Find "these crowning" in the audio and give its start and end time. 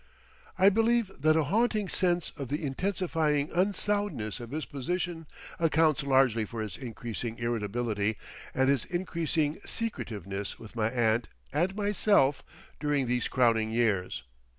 13.05-13.69